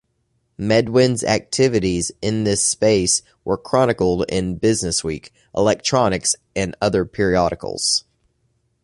Medwin's 0.57 1.23
activities 1.23 2.11
in 2.23 2.43
this 2.43 2.65
space 2.67 3.21
were 3.45 3.55
chronicled 3.55 4.25
in 4.29 4.55
Business 4.57 5.03
Week, 5.03 5.31
Electronics 5.55 6.35
and 6.55 6.75
other 6.81 7.05
periodicals. 7.05 8.03